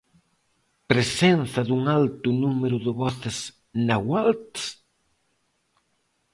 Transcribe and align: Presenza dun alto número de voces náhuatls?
Presenza 0.91 1.59
dun 1.69 1.81
alto 1.99 2.27
número 2.43 2.77
de 2.85 2.91
voces 3.01 3.37
náhuatls? 3.87 4.61